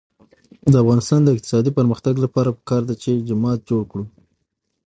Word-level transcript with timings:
د 0.71 0.73
افغانستان 0.83 1.19
د 1.23 1.27
اقتصادي 1.35 1.71
پرمختګ 1.77 2.13
لپاره 2.25 2.55
پکار 2.59 2.81
ده 2.89 2.95
چې 3.03 3.11
جومات 3.27 3.59
جوړ 3.69 3.81
کړو. 3.91 4.05